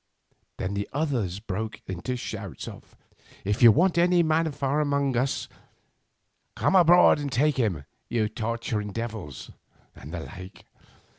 "Then 0.57 0.73
the 0.73 0.89
others 0.93 1.39
broke 1.39 1.79
into 1.85 2.15
shouts 2.15 2.67
of: 2.67 2.97
"'If 3.45 3.61
you 3.61 3.71
want 3.71 3.99
any 3.99 4.23
man 4.23 4.51
from 4.51 4.79
among 4.79 5.15
us, 5.15 5.47
come 6.55 6.73
aboard 6.75 7.19
and 7.19 7.31
take 7.31 7.57
him, 7.57 7.85
you 8.09 8.27
torturing 8.27 8.93
devils,' 8.93 9.51
and 9.95 10.11
the 10.11 10.21
like. 10.21 10.65